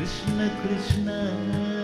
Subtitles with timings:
[0.00, 1.79] Krishna Krishna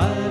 [0.00, 0.29] Bye.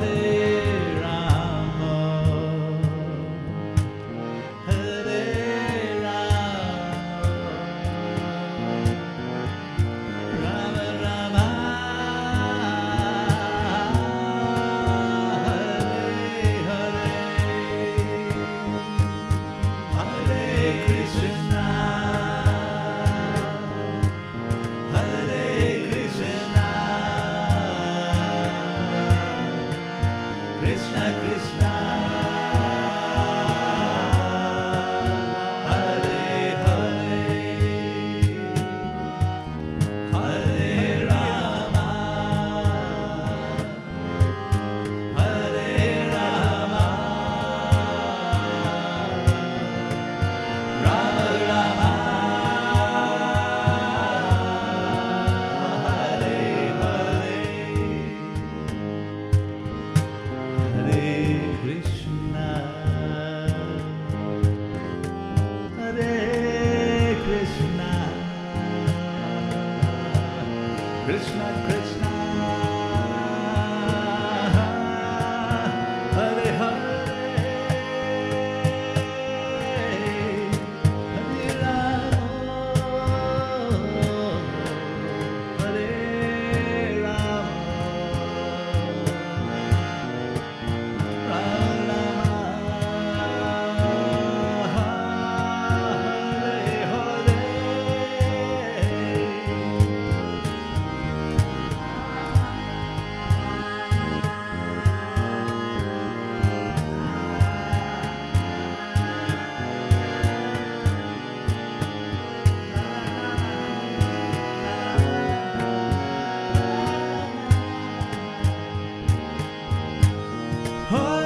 [120.91, 121.18] Oh.